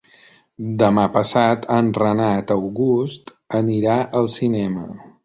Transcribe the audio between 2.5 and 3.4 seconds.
August